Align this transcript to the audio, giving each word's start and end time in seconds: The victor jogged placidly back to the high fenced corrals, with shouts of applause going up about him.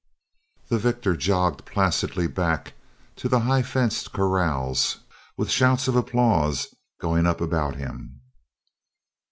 The 0.69 0.79
victor 0.79 1.15
jogged 1.15 1.63
placidly 1.63 2.25
back 2.25 2.73
to 3.17 3.29
the 3.29 3.41
high 3.41 3.61
fenced 3.61 4.11
corrals, 4.11 4.97
with 5.37 5.51
shouts 5.51 5.87
of 5.87 5.95
applause 5.95 6.73
going 6.99 7.27
up 7.27 7.39
about 7.39 7.75
him. 7.75 8.19